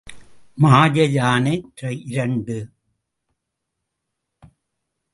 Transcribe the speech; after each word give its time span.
மாய 0.57 1.03
யானை 1.15 1.53
இரண்டு. 2.11 2.57